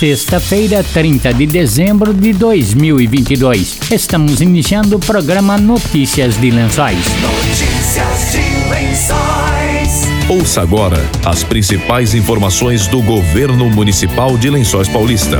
sexta-feira, 0.00 0.82
30 0.82 1.34
de 1.34 1.46
dezembro 1.46 2.14
de 2.14 2.32
2022. 2.32 3.80
Estamos 3.90 4.40
iniciando 4.40 4.96
o 4.96 4.98
programa 4.98 5.58
Notícias 5.58 6.40
de 6.40 6.50
Lençóis. 6.50 6.96
Notícias 7.20 8.32
de 8.32 8.70
Lençóis. 8.70 10.08
Ouça 10.26 10.62
agora 10.62 10.96
as 11.22 11.44
principais 11.44 12.14
informações 12.14 12.86
do 12.86 13.02
governo 13.02 13.68
municipal 13.68 14.38
de 14.38 14.48
Lençóis 14.48 14.88
Paulista. 14.88 15.36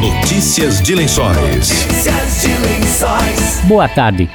Notícias 0.00 0.80
de 0.80 0.94
Lençóis. 0.94 1.36
Notícias 1.36 2.40
de 2.40 2.48
Lençóis. 2.66 3.60
Boa 3.64 3.86
tarde. 3.90 4.26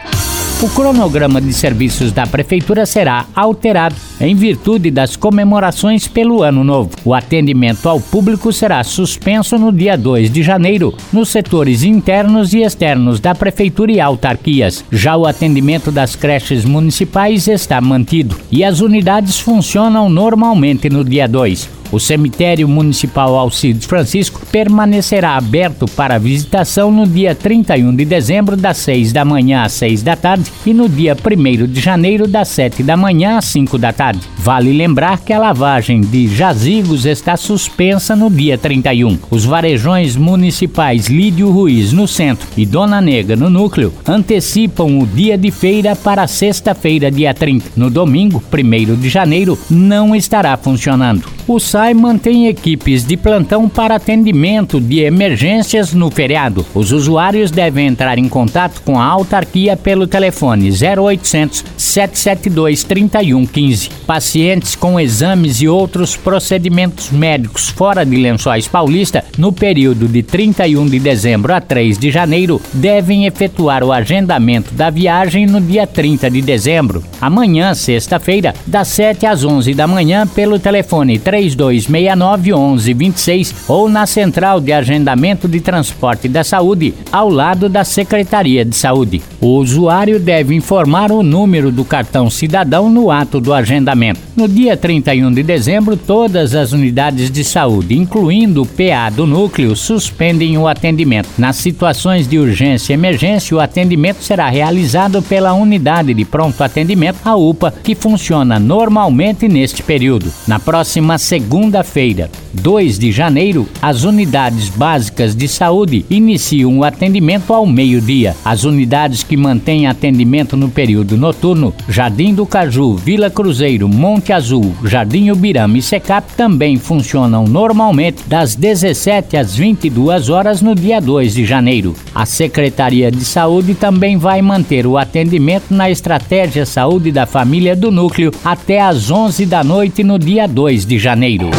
O 0.64 0.70
cronograma 0.70 1.41
de 1.41 1.52
serviços 1.52 2.14
da 2.14 2.25
Prefeitura 2.25 2.86
será 2.86 3.25
alterado 3.36 3.98
em 4.21 4.34
virtude 4.34 4.89
das 4.89 5.18
comemorações 5.18 6.07
pelo 6.07 6.41
Ano 6.41 6.63
Novo. 6.63 6.91
O 7.04 7.13
atendimento 7.13 7.89
ao 7.89 8.00
público 8.00 8.54
será 8.54 8.81
suspenso 8.81 9.57
no 9.57 9.73
dia 9.73 9.98
2 9.98 10.31
de 10.31 10.41
janeiro, 10.41 10.94
nos 11.12 11.27
setores 11.27 11.84
internos 11.84 12.54
e 12.54 12.62
externos 12.62 13.20
da 13.20 13.35
Prefeitura 13.35 13.91
e 13.91 13.99
autarquias. 13.99 14.85
Já 14.90 15.18
o 15.18 15.26
atendimento 15.26 15.91
das 15.91 16.16
creches 16.16 16.63
municipais 16.63 17.45
está 17.49 17.82
mantido 17.82 18.40
e 18.49 18.63
as 18.63 18.80
unidades 18.80 19.41
funcionam 19.41 20.09
normalmente 20.09 20.90
no 20.90 21.04
dia 21.04 21.27
2. 21.27 21.82
O 21.93 21.99
cemitério 21.99 22.67
municipal 22.67 23.38
Alcides 23.38 23.85
Francisco 23.85 24.43
permanecerá 24.51 25.38
aberto 25.38 25.85
para 25.85 26.17
visitação 26.17 26.91
no 26.91 27.05
dia 27.05 27.35
31 27.35 27.95
de 27.95 28.03
dezembro, 28.03 28.57
das 28.57 28.77
6 28.77 29.13
da 29.13 29.23
manhã 29.23 29.61
às 29.61 29.73
6 29.73 30.01
da 30.01 30.15
tarde, 30.15 30.51
e 30.65 30.73
no 30.73 30.89
dia 30.89 31.15
1 31.15 31.67
de 31.67 31.79
janeiro, 31.79 32.27
das 32.27 32.48
7 32.48 32.81
da 32.81 32.98
manhã 32.98 33.37
às 33.37 33.45
5 33.45 33.77
da 33.77 33.93
tarde. 33.93 34.21
Vale 34.43 34.73
lembrar 34.73 35.20
que 35.20 35.31
a 35.31 35.39
lavagem 35.39 36.02
de 36.02 36.27
jazigos 36.27 37.05
está 37.05 37.38
suspensa 37.38 38.13
no 38.13 38.29
dia 38.29 38.57
31. 38.57 39.17
Os 39.31 39.45
varejões 39.45 40.17
municipais 40.17 41.07
Lídio 41.07 41.49
Ruiz, 41.49 41.93
no 41.93 42.09
centro, 42.09 42.45
e 42.57 42.65
Dona 42.65 42.99
Nega, 42.99 43.37
no 43.37 43.49
núcleo, 43.49 43.93
antecipam 44.05 44.99
o 44.99 45.07
dia 45.07 45.37
de 45.37 45.49
feira 45.49 45.95
para 45.95 46.27
sexta-feira, 46.27 47.09
dia 47.09 47.34
30. 47.34 47.71
No 47.77 47.90
domingo, 47.90 48.43
1 48.51 48.99
de 48.99 49.07
janeiro, 49.07 49.57
não 49.70 50.13
estará 50.13 50.57
funcionando. 50.57 51.23
O 51.48 51.59
SAI 51.59 51.93
mantém 51.93 52.48
equipes 52.48 53.05
de 53.05 53.18
plantão 53.18 53.68
para 53.70 53.96
atendimento 53.96 54.79
de 54.79 54.99
emergências 54.99 55.93
no 55.93 56.09
feriado. 56.09 56.65
Os 56.73 56.91
usuários 56.91 57.51
devem 57.51 57.87
entrar 57.87 58.18
em 58.18 58.29
contato 58.29 58.81
com 58.81 58.99
a 58.99 59.05
autarquia 59.05 59.75
pelo 59.75 60.07
telefone 60.07 60.70
0800 60.70 61.63
772 61.77 62.84
3115. 62.84 63.90
Pacientes 64.34 64.75
com 64.75 65.00
exames 65.00 65.62
e 65.62 65.67
outros 65.67 66.17
procedimentos 66.17 67.12
médicos 67.12 67.69
fora 67.69 68.03
de 68.03 68.16
Lençóis 68.16 68.67
Paulista 68.67 69.23
no 69.38 69.53
período 69.53 70.07
de 70.07 70.23
31 70.23 70.88
de 70.88 70.97
dezembro 70.97 71.53
a 71.53 71.62
3 71.62 72.00
de 72.00 72.09
janeiro 72.09 72.59
devem 72.73 73.28
efetuar 73.28 73.84
o 73.84 73.91
agendamento 73.91 74.73
da 74.73 74.90
viagem 74.90 75.45
no 75.45 75.62
dia 75.62 75.85
30 75.85 76.31
de 76.31 76.41
dezembro. 76.41 77.03
Amanhã, 77.22 77.75
sexta-feira, 77.75 78.56
das 78.66 78.88
7 78.88 79.28
às 79.28 79.45
11 79.45 79.72
da 79.75 79.85
manhã 79.85 80.25
pelo 80.25 80.57
telefone 80.57 81.19
3269 81.19 82.53
1126 82.53 83.53
ou 83.68 83.88
na 83.88 84.07
Central 84.07 84.59
de 84.59 84.73
Agendamento 84.73 85.47
de 85.47 85.59
Transporte 85.59 86.28
da 86.28 86.44
Saúde, 86.44 86.95
ao 87.12 87.29
lado 87.29 87.69
da 87.69 87.84
Secretaria 87.84 88.66
de 88.66 88.75
Saúde. 88.75 89.22
O 89.40 89.59
usuário 89.59 90.19
deve 90.19 90.56
informar 90.56 91.12
o 91.12 91.22
número 91.22 91.72
do 91.72 91.85
cartão 91.85 92.31
cidadão 92.31 92.90
no 92.90 93.12
ato 93.12 93.40
do 93.40 93.53
agendamento. 93.53 94.22
No 94.35 94.47
dia 94.47 94.75
31 94.75 95.31
de 95.31 95.44
dezembro, 95.44 95.96
todas 95.96 96.56
as 96.56 96.72
unidades 96.72 97.29
de 97.29 97.44
saúde, 97.44 97.96
incluindo 97.96 98.63
o 98.63 98.66
PA 98.66 99.09
do 99.09 99.28
núcleo, 99.28 99.75
suspendem 99.75 100.57
o 100.57 100.68
atendimento. 100.68 101.30
Nas 101.38 101.57
situações 101.57 102.28
de 102.28 102.40
urgência 102.40 102.94
e 102.94 102.96
emergência, 102.96 103.56
o 103.56 103.59
atendimento 103.59 104.24
será 104.24 104.50
realizado 104.50 105.22
pela 105.22 105.53
unidade 105.53 106.16
de 106.16 106.25
pronto 106.25 106.64
atendimento, 106.64 107.20
a 107.24 107.36
UPA, 107.36 107.74
que 107.84 107.94
funciona 107.94 108.58
normalmente 108.59 109.47
neste 109.47 109.84
período. 109.84 110.34
Na 110.47 110.59
próxima 110.59 111.20
segunda-feira, 111.20 112.31
2 112.53 113.00
de 113.00 113.12
janeiro, 113.12 113.68
as 113.81 114.03
unidades 114.03 114.69
básicas 114.69 115.36
de 115.36 115.47
saúde 115.47 116.06
iniciam 116.09 116.78
o 116.78 116.84
atendimento 116.84 117.53
ao 117.53 117.66
meio-dia. 117.66 118.36
As 118.46 118.64
unidades 118.64 119.24
que 119.24 119.36
mantêm 119.36 119.88
atendimento 119.88 120.56
no 120.56 120.69
período 120.69 121.18
noturno, 121.18 121.74
Jardim 121.90 122.34
do 122.34 122.46
Caju, 122.46 122.96
Vila 122.96 123.30
Cruzeiro, 123.30 123.90
Monte 123.90 124.31
Azul, 124.31 124.74
Jardim 124.86 125.31
Ubirama 125.31 125.78
e 125.78 125.81
Secap 125.81 126.34
também 126.38 126.78
funcionam 126.78 127.46
normalmente 127.46 128.24
das 128.28 128.56
17 128.56 129.35
às 129.35 129.56
22 129.56 130.30
horas 130.30 130.62
no 130.62 130.75
dia 130.75 131.00
2 131.00 131.34
de 131.34 131.46
janeiro. 131.46 131.96
A 132.14 132.25
Secretaria 132.25 133.12
de 133.12 133.25
Saúde 133.25 133.74
também 133.74 134.18
vai 134.18 134.41
manter 134.41 134.85
o 134.85 134.97
atendimento 134.97 135.74
na 135.74 135.90
Estratégia 135.90 136.66
Saúde 136.66 137.12
da 137.12 137.25
Família 137.25 137.75
do 137.75 137.91
Núcleo 137.91 138.31
até 138.44 138.80
às 138.80 139.09
11 139.09 139.46
da 139.46 139.64
noite 139.64 140.03
no 140.03 140.20
dia 140.20 140.47
2 140.47 140.85
de 140.85 141.00
janeiro. 141.00 141.50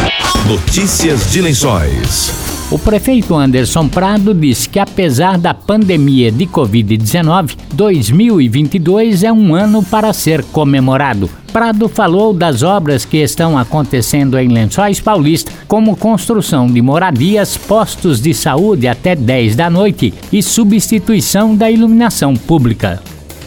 Notícias 0.46 1.32
de 1.32 1.40
Lençóis. 1.40 2.30
O 2.70 2.78
prefeito 2.78 3.34
Anderson 3.34 3.88
Prado 3.88 4.34
disse 4.34 4.68
que, 4.68 4.78
apesar 4.78 5.38
da 5.38 5.54
pandemia 5.54 6.30
de 6.30 6.46
Covid-19, 6.46 7.56
2022 7.72 9.22
é 9.22 9.32
um 9.32 9.54
ano 9.54 9.82
para 9.82 10.12
ser 10.12 10.44
comemorado. 10.44 11.30
Prado 11.50 11.88
falou 11.88 12.34
das 12.34 12.62
obras 12.62 13.06
que 13.06 13.16
estão 13.16 13.56
acontecendo 13.56 14.38
em 14.38 14.48
Lençóis 14.48 15.00
Paulista, 15.00 15.50
como 15.66 15.96
construção 15.96 16.66
de 16.66 16.82
moradias, 16.82 17.56
postos 17.56 18.20
de 18.20 18.34
saúde 18.34 18.86
até 18.86 19.16
10 19.16 19.56
da 19.56 19.70
noite 19.70 20.12
e 20.30 20.42
substituição 20.42 21.56
da 21.56 21.70
iluminação 21.70 22.36
pública. 22.36 23.00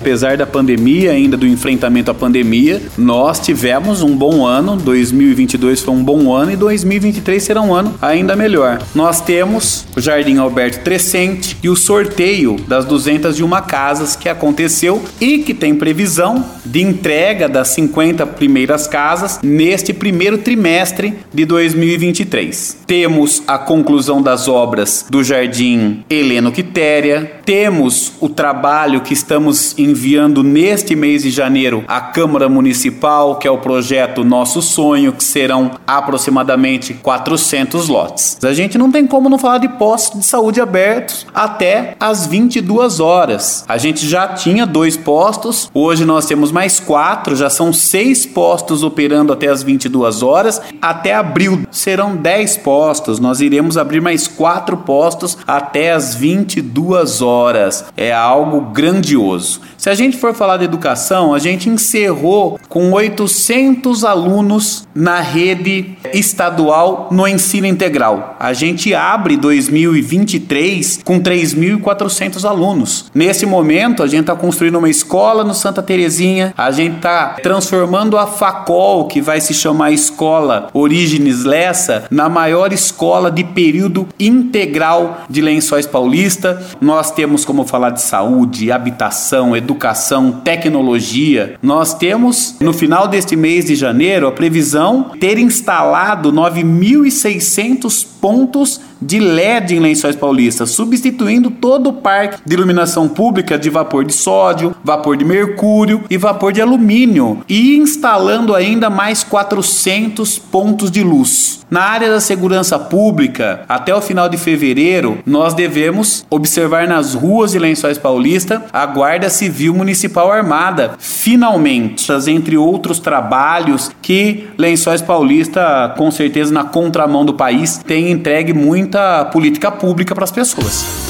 Apesar 0.08 0.38
da 0.38 0.48
pandemia, 0.48 1.12
ainda 1.12 1.36
do 1.36 1.46
enfrentamento 1.46 2.10
à 2.10 2.14
pandemia, 2.14 2.82
nós 2.98 3.42
tivemos 3.42 4.02
um 4.02 4.16
bom 4.16 4.46
ano. 4.46 4.78
2022 4.78 5.82
foi 5.82 5.94
um 5.94 6.02
bom 6.02 6.34
ano 6.34 6.50
e 6.50 6.56
2023 6.56 7.44
será 7.44 7.62
um 7.62 7.74
ano 7.74 7.94
ainda 8.02 8.34
melhor. 8.34 8.82
Nós 8.96 9.20
temos 9.20 9.86
o 9.98 10.00
Jardim 10.00 10.38
Alberto 10.38 10.80
Crescente 10.80 11.58
e 11.62 11.68
o 11.68 11.76
sorteio 11.76 12.56
das 12.70 12.86
201 12.86 13.50
casas 13.68 14.16
que 14.16 14.30
aconteceu 14.30 15.04
e 15.20 15.40
que 15.40 15.54
tem 15.54 15.76
previsão 15.76 16.46
de 16.66 16.82
entrega 16.82 17.50
das 17.50 17.68
50 17.70 18.26
primeiras 18.28 18.88
casas 18.88 19.42
neste 19.44 19.92
primeiro 19.92 20.38
trimestre 20.38 21.16
de 21.34 21.44
2023. 21.44 22.78
Temos 22.88 23.44
a 23.46 23.58
conclusão 23.58 24.22
das 24.22 24.48
obras 24.48 25.06
do 25.10 25.22
Jardim 25.22 26.06
Heleno 26.10 26.50
Quitéria, 26.50 27.30
temos 27.44 28.14
o 28.22 28.30
trabalho 28.30 29.02
que 29.02 29.14
estamos 29.14 29.74
enviando 29.98 30.44
neste 30.44 30.96
mês 30.96 31.24
de 31.24 31.32
janeiro 31.32 31.84
à 31.88 32.00
Câmara 32.00 32.48
Municipal, 32.48 33.38
que 33.38 33.48
é 33.48 33.52
o 33.52 33.58
projeto 33.58 34.24
Nosso 34.24 34.62
Sonho, 34.62 35.12
que 35.12 35.24
serão 35.24 35.72
aproximadamente 35.88 36.94
400 36.94 37.88
lotes. 37.88 38.38
A 38.44 38.54
gente 38.54 38.78
não 38.78 38.92
tem 38.92 39.08
como 39.08 39.28
não 39.28 39.40
falar 39.40 39.58
de 39.58 39.68
postos 39.68 40.20
de 40.20 40.26
saúde 40.28 40.62
abertos 40.62 41.26
até 41.34 41.96
às 42.00 42.28
22 42.28 43.00
horas. 43.00 43.66
A 43.68 43.80
gente 43.80 44.08
já 44.08 44.28
tinha 44.28 44.68
dois 44.68 44.96
postos, 44.96 45.72
hoje 45.74 46.06
nós 46.06 46.28
temos 46.28 46.52
mais 46.52 46.80
quatro, 46.80 47.36
já 47.36 47.50
são 47.50 47.74
seis 47.74 48.24
postos 48.24 48.84
operando 48.84 49.34
até 49.34 49.48
às 49.48 49.64
22 49.64 50.22
horas. 50.22 50.62
Até 50.80 51.16
abril 51.16 51.64
serão 51.72 52.16
10 52.16 52.58
postos, 52.58 53.20
nós 53.20 53.42
iremos 53.42 53.78
abrir 53.78 54.00
mais 54.00 54.28
quatro 54.28 54.78
postos 54.78 55.40
até 55.48 55.92
às 55.92 56.14
22 56.14 57.24
horas. 57.24 57.86
É 57.98 58.14
algo 58.14 58.62
grandioso. 58.62 59.62
Se 59.88 59.92
a 59.92 59.96
gente 59.96 60.18
for 60.18 60.34
falar 60.34 60.58
de 60.58 60.66
educação, 60.66 61.34
a 61.34 61.40
gente 61.40 61.70
encerrou 61.70 62.60
com 62.68 62.92
800 62.92 64.04
alunos 64.04 64.86
na 64.94 65.22
rede 65.22 65.98
estadual 66.14 67.08
no 67.10 67.26
ensino 67.26 67.66
integral. 67.66 68.36
A 68.38 68.52
gente 68.52 68.94
abre 68.94 69.38
2023 69.38 71.04
com 71.06 71.22
3.400 71.22 72.44
alunos. 72.44 73.10
Nesse 73.16 73.46
momento, 73.46 74.04
a 74.04 74.08
gente 74.08 74.22
está 74.24 74.36
construindo 74.36 74.78
uma 74.78 74.90
escola 74.90 75.42
no 75.46 75.54
Santa 75.54 75.82
Terezinha, 75.82 76.54
a 76.58 76.70
gente 76.70 76.98
está 76.98 77.38
transformando 77.42 78.18
a 78.18 78.28
Facol, 78.28 79.08
que 79.08 79.22
vai 79.22 79.40
se 79.40 79.54
chamar 79.54 79.94
Escola 79.94 80.68
Orígenes 80.74 81.46
Lessa, 81.46 82.08
na 82.12 82.28
maior 82.28 82.74
escola 82.74 83.32
de 83.32 83.46
período 83.46 84.06
integral 84.20 85.22
de 85.30 85.40
Lençóis 85.40 85.86
Paulista. 85.86 86.62
Nós 86.82 87.10
temos 87.10 87.46
como 87.46 87.66
falar 87.66 87.92
de 87.92 88.02
saúde, 88.02 88.70
habitação, 88.70 89.56
educação 89.56 89.77
educação, 89.78 90.32
tecnologia, 90.32 91.56
nós 91.62 91.94
temos 91.94 92.56
no 92.60 92.74
final 92.74 93.08
deste 93.08 93.36
mês 93.36 93.66
de 93.66 93.76
janeiro 93.76 94.28
a 94.28 94.32
previsão 94.32 95.12
ter 95.20 95.38
instalado 95.38 96.34
9.600 96.34 98.17
pontos 98.28 98.82
de 99.02 99.22
LED 99.22 99.76
em 99.76 99.80
Lençóis 99.80 100.16
Paulistas, 100.16 100.72
substituindo 100.72 101.50
todo 101.50 101.92
o 101.92 101.94
parque 101.94 102.40
de 102.46 102.54
iluminação 102.56 103.08
pública 103.08 103.58
de 103.58 103.70
vapor 103.70 104.04
de 104.04 104.14
sódio, 104.14 104.76
vapor 104.84 105.16
de 105.16 105.24
mercúrio 105.24 106.04
e 106.10 106.18
vapor 106.18 106.52
de 106.52 106.62
alumínio, 106.62 107.42
e 107.48 107.78
instalando 107.78 108.54
ainda 108.54 108.90
mais 108.90 109.24
400 109.24 110.38
pontos 110.38 110.92
de 110.92 111.04
luz. 111.04 111.58
Na 111.70 111.82
área 111.82 112.10
da 112.10 112.22
segurança 112.22 112.80
pública, 112.80 113.66
até 113.68 113.94
o 113.94 114.02
final 114.02 114.30
de 114.30 114.38
fevereiro, 114.38 115.18
nós 115.26 115.54
devemos 115.54 116.26
observar 116.30 116.88
nas 116.88 117.14
ruas 117.14 117.52
de 117.52 117.60
Lençóis 117.60 117.98
Paulista 117.98 118.64
a 118.72 118.86
Guarda 118.86 119.30
Civil 119.30 119.74
Municipal 119.74 120.32
Armada, 120.32 120.94
finalmente, 120.98 122.08
entre 122.30 122.56
outros 122.56 123.00
trabalhos 123.00 123.92
que 124.02 124.48
Lençóis 124.58 125.02
Paulista, 125.02 125.94
com 125.98 126.10
certeza 126.10 126.54
na 126.54 126.64
contramão 126.64 127.26
do 127.26 127.34
país, 127.34 127.82
tem 127.86 128.17
entregue 128.18 128.54
muita 128.54 129.26
política 129.26 129.72
pública 129.72 130.14
para 130.14 130.24
as 130.24 130.32
pessoas. 130.32 131.08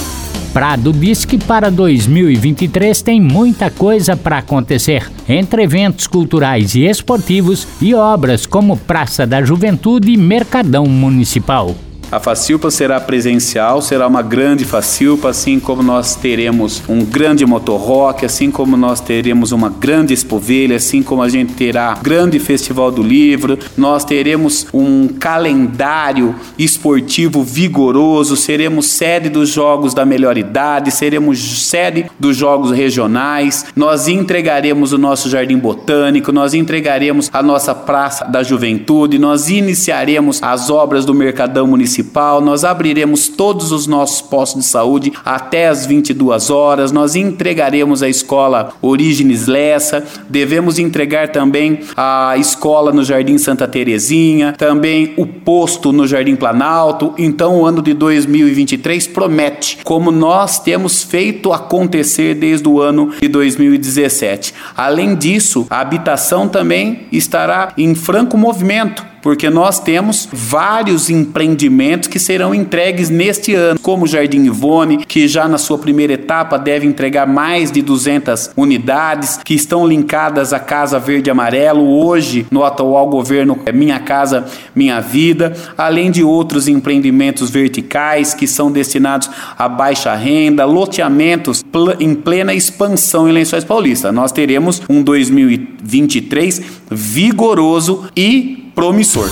Prado 0.52 0.92
diz 0.92 1.24
que 1.24 1.38
para 1.38 1.70
2023 1.70 3.02
tem 3.02 3.20
muita 3.20 3.70
coisa 3.70 4.16
para 4.16 4.38
acontecer, 4.38 5.10
entre 5.28 5.62
eventos 5.62 6.06
culturais 6.06 6.74
e 6.74 6.84
esportivos 6.84 7.66
e 7.80 7.94
obras 7.94 8.46
como 8.46 8.76
Praça 8.76 9.26
da 9.26 9.42
Juventude 9.42 10.12
e 10.12 10.16
Mercadão 10.16 10.86
Municipal. 10.86 11.74
A 12.10 12.18
Facilpa 12.18 12.70
será 12.70 12.98
presencial, 12.98 13.82
será 13.82 14.06
uma 14.06 14.22
grande 14.22 14.64
Facilpa, 14.64 15.28
assim 15.28 15.60
como 15.60 15.82
nós 15.82 16.16
teremos 16.16 16.82
um 16.88 17.04
grande 17.04 17.44
motorrock, 17.44 18.24
assim 18.24 18.50
como 18.50 18.78
nós 18.78 18.98
teremos 18.98 19.52
uma 19.52 19.68
grande 19.68 20.14
expovelha, 20.14 20.76
assim 20.76 21.02
como 21.02 21.22
a 21.22 21.28
gente 21.28 21.52
terá 21.52 21.98
grande 22.02 22.38
festival 22.38 22.90
do 22.90 23.02
livro, 23.02 23.58
nós 23.76 24.06
teremos 24.06 24.66
um 24.72 25.06
calendário 25.06 26.34
esportivo 26.58 27.44
vigoroso, 27.44 28.36
seremos 28.36 28.86
sede 28.86 29.28
dos 29.28 29.50
jogos 29.50 29.92
da 29.92 30.06
melhor 30.06 30.38
idade, 30.38 30.90
seremos 30.90 31.66
sede 31.68 32.06
dos 32.18 32.34
jogos 32.38 32.70
regionais, 32.70 33.66
nós 33.76 34.08
entregaremos 34.08 34.94
o 34.94 34.98
nosso 34.98 35.28
jardim 35.28 35.58
botânico, 35.58 36.32
nós 36.32 36.54
entregaremos 36.54 37.28
a 37.34 37.42
nossa 37.42 37.74
praça 37.74 38.24
da 38.24 38.42
juventude, 38.42 39.18
nós 39.18 39.50
iniciaremos 39.50 40.42
as 40.42 40.70
obras 40.70 41.04
do 41.04 41.12
Mercadão 41.12 41.66
Municipal 41.66 41.97
municipal, 41.98 42.40
nós 42.40 42.64
abriremos 42.64 43.28
todos 43.28 43.72
os 43.72 43.86
nossos 43.86 44.20
postos 44.20 44.62
de 44.62 44.68
saúde 44.68 45.12
até 45.24 45.68
as 45.68 45.84
22 45.86 46.50
horas, 46.50 46.92
nós 46.92 47.16
entregaremos 47.16 48.02
a 48.02 48.08
escola 48.08 48.72
Orígenes 48.80 49.46
Lessa, 49.46 50.04
devemos 50.28 50.78
entregar 50.78 51.28
também 51.28 51.80
a 51.96 52.36
escola 52.36 52.92
no 52.92 53.02
Jardim 53.02 53.36
Santa 53.38 53.66
Terezinha, 53.66 54.54
também 54.56 55.14
o 55.16 55.26
posto 55.26 55.92
no 55.92 56.06
Jardim 56.06 56.36
Planalto. 56.36 57.14
Então, 57.18 57.60
o 57.60 57.66
ano 57.66 57.82
de 57.82 57.92
2023 57.94 59.06
promete, 59.08 59.78
como 59.82 60.10
nós 60.10 60.60
temos 60.60 61.02
feito 61.02 61.52
acontecer 61.52 62.34
desde 62.34 62.68
o 62.68 62.80
ano 62.80 63.12
de 63.20 63.28
2017. 63.28 64.54
Além 64.76 65.14
disso, 65.16 65.66
a 65.68 65.80
habitação 65.80 66.48
também 66.48 67.06
estará 67.10 67.72
em 67.76 67.94
franco 67.94 68.36
movimento 68.36 69.04
porque 69.22 69.50
nós 69.50 69.80
temos 69.80 70.28
vários 70.32 71.10
empreendimentos 71.10 72.08
que 72.08 72.18
serão 72.18 72.54
entregues 72.54 73.10
neste 73.10 73.54
ano, 73.54 73.78
como 73.80 74.04
o 74.04 74.08
Jardim 74.08 74.44
Ivone, 74.44 75.04
que 75.04 75.26
já 75.28 75.48
na 75.48 75.58
sua 75.58 75.78
primeira 75.78 76.12
etapa 76.12 76.58
deve 76.58 76.86
entregar 76.86 77.26
mais 77.26 77.70
de 77.70 77.82
200 77.82 78.50
unidades, 78.56 79.38
que 79.44 79.54
estão 79.54 79.86
linkadas 79.86 80.52
à 80.52 80.58
Casa 80.58 80.98
Verde 80.98 81.30
Amarelo, 81.30 81.86
hoje 81.88 82.46
no 82.50 82.64
atual 82.64 83.08
governo 83.08 83.58
é 83.66 83.72
Minha 83.72 83.98
Casa 84.00 84.46
Minha 84.74 85.00
Vida, 85.00 85.52
além 85.76 86.10
de 86.10 86.22
outros 86.22 86.68
empreendimentos 86.68 87.50
verticais 87.50 88.34
que 88.34 88.46
são 88.46 88.70
destinados 88.70 89.30
a 89.56 89.68
baixa 89.68 90.14
renda, 90.14 90.64
loteamentos 90.64 91.64
em 92.00 92.14
plena 92.14 92.54
expansão 92.54 93.28
em 93.28 93.32
Lençóis 93.32 93.64
Paulista. 93.64 94.12
Nós 94.12 94.32
teremos 94.32 94.82
um 94.88 95.02
2023 95.02 96.62
vigoroso 96.90 98.04
e 98.16 98.57
promissor. 98.78 99.28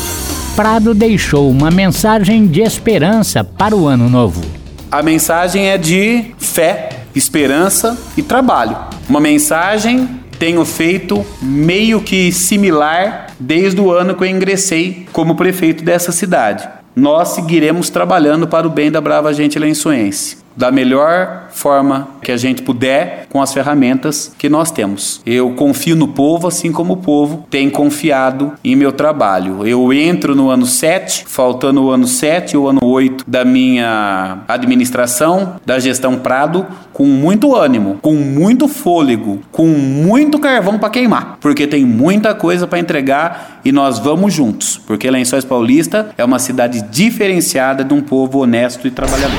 Prado 0.56 0.92
deixou 0.92 1.48
uma 1.48 1.70
mensagem 1.70 2.48
de 2.48 2.62
esperança 2.62 3.44
para 3.44 3.76
o 3.76 3.86
ano 3.86 4.10
novo. 4.10 4.42
A 4.90 5.04
mensagem 5.04 5.68
é 5.68 5.78
de 5.78 6.34
fé, 6.36 6.88
esperança 7.14 7.96
e 8.16 8.22
trabalho. 8.22 8.76
Uma 9.08 9.20
mensagem 9.20 10.08
tenho 10.36 10.64
feito 10.64 11.24
meio 11.40 12.00
que 12.00 12.32
similar 12.32 13.28
desde 13.38 13.80
o 13.80 13.92
ano 13.92 14.16
que 14.16 14.24
eu 14.24 14.28
ingressei 14.28 15.06
como 15.12 15.36
prefeito 15.36 15.84
dessa 15.84 16.10
cidade. 16.10 16.68
Nós 16.96 17.28
seguiremos 17.28 17.88
trabalhando 17.88 18.48
para 18.48 18.66
o 18.66 18.70
bem 18.70 18.90
da 18.90 19.00
brava 19.00 19.32
gente 19.32 19.60
lençoense 19.60 20.44
da 20.56 20.70
melhor 20.70 21.48
forma 21.50 22.08
que 22.22 22.32
a 22.32 22.36
gente 22.36 22.62
puder 22.62 23.26
com 23.30 23.40
as 23.40 23.52
ferramentas 23.52 24.32
que 24.38 24.48
nós 24.48 24.70
temos. 24.70 25.20
Eu 25.24 25.50
confio 25.50 25.94
no 25.94 26.08
povo 26.08 26.48
assim 26.48 26.72
como 26.72 26.94
o 26.94 26.96
povo 26.96 27.46
tem 27.50 27.68
confiado 27.68 28.52
em 28.64 28.74
meu 28.74 28.92
trabalho. 28.92 29.66
Eu 29.66 29.92
entro 29.92 30.34
no 30.34 30.50
ano 30.50 30.66
7, 30.66 31.24
faltando 31.26 31.84
o 31.84 31.90
ano 31.90 32.06
7 32.06 32.52
e 32.52 32.56
o 32.56 32.68
ano 32.68 32.80
8 32.82 33.24
da 33.26 33.44
minha 33.44 34.38
administração, 34.48 35.56
da 35.64 35.78
gestão 35.78 36.16
Prado, 36.16 36.66
com 36.96 37.04
muito 37.04 37.54
ânimo, 37.54 37.98
com 38.00 38.14
muito 38.14 38.66
fôlego, 38.66 39.40
com 39.52 39.66
muito 39.66 40.38
carvão 40.38 40.78
para 40.78 40.88
queimar, 40.88 41.36
porque 41.42 41.66
tem 41.66 41.84
muita 41.84 42.34
coisa 42.34 42.66
para 42.66 42.78
entregar 42.78 43.60
e 43.62 43.70
nós 43.70 43.98
vamos 43.98 44.32
juntos, 44.32 44.80
porque 44.86 45.10
Lençóis 45.10 45.44
Paulista 45.44 46.08
é 46.16 46.24
uma 46.24 46.38
cidade 46.38 46.80
diferenciada 46.90 47.84
de 47.84 47.92
um 47.92 48.00
povo 48.00 48.38
honesto 48.38 48.88
e 48.88 48.90
trabalhador. 48.90 49.36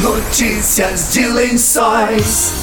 Notícias 0.00 1.12
de 1.12 1.26
Lençóis. 1.26 2.54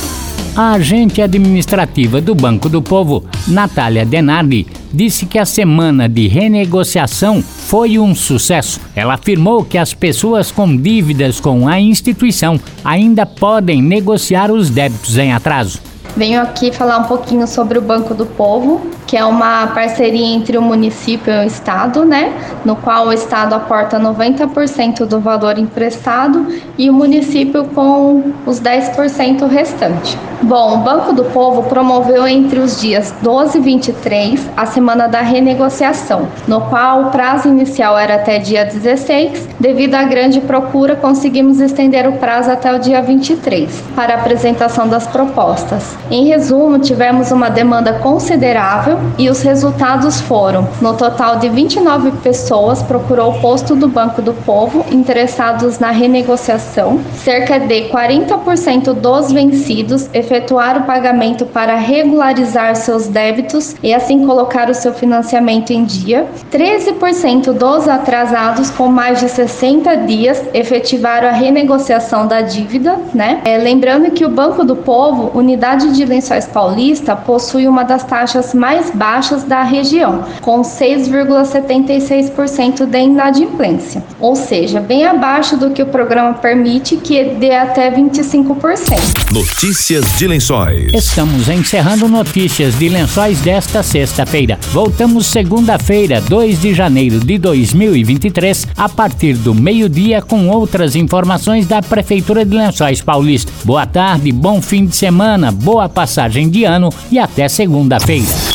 A 0.55 0.71
agente 0.71 1.21
administrativa 1.21 2.19
do 2.19 2.33
Banco 2.33 2.67
do 2.67 2.81
Povo, 2.81 3.25
Natália 3.47 4.05
Denardi, 4.05 4.65
disse 4.93 5.25
que 5.25 5.39
a 5.39 5.45
semana 5.45 6.07
de 6.07 6.27
renegociação 6.27 7.41
foi 7.41 7.97
um 7.99 8.15
sucesso. 8.15 8.79
Ela 8.95 9.15
afirmou 9.15 9.63
que 9.63 9.77
as 9.77 9.93
pessoas 9.93 10.51
com 10.51 10.75
dívidas 10.75 11.39
com 11.39 11.67
a 11.67 11.79
instituição 11.79 12.59
ainda 12.83 13.25
podem 13.25 13.81
negociar 13.81 14.51
os 14.51 14.69
débitos 14.69 15.17
em 15.17 15.33
atraso. 15.33 15.79
Venho 16.15 16.41
aqui 16.41 16.71
falar 16.71 16.99
um 16.99 17.03
pouquinho 17.03 17.45
sobre 17.45 17.77
o 17.77 17.81
Banco 17.81 18.13
do 18.13 18.25
Povo, 18.25 18.81
que 19.05 19.17
é 19.17 19.25
uma 19.25 19.67
parceria 19.67 20.25
entre 20.25 20.57
o 20.57 20.61
município 20.61 21.33
e 21.33 21.39
o 21.39 21.43
estado, 21.43 22.05
né? 22.05 22.33
No 22.63 22.77
qual 22.77 23.07
o 23.07 23.13
estado 23.13 23.53
aporta 23.53 23.99
90% 23.99 25.05
do 25.05 25.19
valor 25.19 25.59
emprestado 25.59 26.47
e 26.77 26.89
o 26.89 26.93
município 26.93 27.65
com 27.65 28.33
os 28.45 28.61
10% 28.61 29.45
restante. 29.47 30.17
Bom, 30.47 30.75
o 30.75 30.77
Banco 30.77 31.11
do 31.11 31.23
Povo 31.23 31.63
promoveu 31.63 32.27
entre 32.27 32.59
os 32.59 32.79
dias 32.79 33.11
12 33.23 33.57
e 33.57 33.61
23 33.61 34.47
a 34.55 34.67
semana 34.67 35.07
da 35.07 35.21
renegociação, 35.21 36.27
no 36.47 36.61
qual 36.61 37.05
o 37.05 37.09
prazo 37.09 37.47
inicial 37.47 37.97
era 37.97 38.13
até 38.13 38.37
dia 38.37 38.63
16. 38.63 39.49
Devido 39.59 39.95
à 39.95 40.03
grande 40.03 40.39
procura, 40.41 40.95
conseguimos 40.95 41.59
estender 41.59 42.07
o 42.07 42.19
prazo 42.19 42.51
até 42.51 42.71
o 42.71 42.77
dia 42.77 43.01
23 43.01 43.71
para 43.95 44.13
a 44.13 44.17
apresentação 44.19 44.87
das 44.87 45.07
propostas. 45.07 45.97
Em 46.11 46.27
resumo, 46.27 46.77
tivemos 46.77 47.31
uma 47.31 47.49
demanda 47.49 47.93
considerável 47.93 48.99
e 49.17 49.31
os 49.31 49.41
resultados 49.41 50.21
foram: 50.21 50.67
no 50.79 50.93
total 50.93 51.39
de 51.39 51.49
29 51.49 52.11
pessoas 52.21 52.83
procurou 52.83 53.31
o 53.31 53.39
posto 53.41 53.75
do 53.75 53.87
Banco 53.87 54.21
do 54.21 54.33
Povo 54.45 54.85
interessados 54.91 55.79
na 55.79 55.89
renegociação, 55.89 56.99
cerca 57.15 57.59
de 57.59 57.89
40% 57.89 58.93
dos 58.93 59.31
vencidos 59.31 60.07
efetuaram 60.13 60.34
o 60.77 60.83
pagamento 60.83 61.45
para 61.45 61.75
regularizar 61.75 62.75
seus 62.75 63.07
débitos 63.07 63.75
e 63.81 63.93
assim 63.93 64.25
colocar 64.25 64.69
o 64.69 64.73
seu 64.73 64.93
financiamento 64.93 65.71
em 65.71 65.85
dia, 65.85 66.27
13% 66.51 67.53
dos 67.53 67.87
atrasados 67.87 68.69
com 68.69 68.87
mais 68.87 69.19
de 69.19 69.29
60 69.29 69.95
dias 69.97 70.43
efetivaram 70.53 71.29
a 71.29 71.31
renegociação 71.31 72.27
da 72.27 72.41
dívida, 72.41 72.99
né? 73.13 73.41
É, 73.45 73.57
lembrando 73.57 74.11
que 74.11 74.25
o 74.25 74.29
Banco 74.29 74.63
do 74.63 74.75
Povo, 74.75 75.31
unidade 75.37 75.93
de 75.93 76.05
Lençóis 76.05 76.45
Paulista, 76.45 77.15
possui 77.15 77.67
uma 77.67 77.83
das 77.83 78.03
taxas 78.03 78.53
mais 78.53 78.91
baixas 78.91 79.43
da 79.43 79.63
região, 79.63 80.23
com 80.41 80.61
6,76% 80.61 82.85
de 82.85 82.99
inadimplência, 82.99 84.03
ou 84.19 84.35
seja, 84.35 84.79
bem 84.79 85.03
abaixo 85.05 85.57
do 85.57 85.71
que 85.71 85.81
o 85.81 85.87
programa 85.87 86.33
permite, 86.33 86.97
que 86.97 87.23
dê 87.23 87.55
até 87.55 87.89
25%. 87.91 89.31
Notícias 89.31 90.05
de 90.17 90.27
Lençóis. 90.27 90.93
Estamos 90.93 91.49
encerrando 91.49 92.07
notícias 92.07 92.77
de 92.79 92.87
Lençóis 92.87 93.41
desta 93.41 93.83
sexta-feira. 93.83 94.57
Voltamos 94.71 95.25
segunda-feira, 95.25 96.21
2 96.21 96.61
de 96.61 96.73
janeiro 96.73 97.19
de 97.19 97.37
2023, 97.37 98.67
a 98.77 98.87
partir 98.87 99.33
do 99.33 99.53
meio-dia 99.53 100.21
com 100.21 100.47
outras 100.47 100.95
informações 100.95 101.67
da 101.67 101.81
Prefeitura 101.81 102.45
de 102.45 102.55
Lençóis 102.55 103.01
Paulista. 103.01 103.51
Boa 103.65 103.85
tarde, 103.85 104.31
bom 104.31 104.61
fim 104.61 104.85
de 104.85 104.95
semana, 104.95 105.51
boa 105.51 105.89
passagem 105.89 106.49
de 106.49 106.63
ano 106.63 106.89
e 107.11 107.19
até 107.19 107.49
segunda-feira. 107.49 108.54